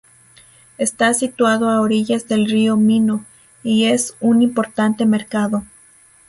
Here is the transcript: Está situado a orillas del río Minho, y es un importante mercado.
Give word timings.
Está 0.79 1.13
situado 1.13 1.69
a 1.69 1.79
orillas 1.79 2.27
del 2.27 2.47
río 2.49 2.75
Minho, 2.75 3.23
y 3.61 3.85
es 3.85 4.15
un 4.19 4.41
importante 4.41 5.05
mercado. 5.05 5.61